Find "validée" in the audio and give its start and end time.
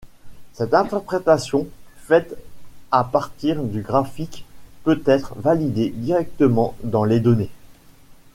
5.37-5.91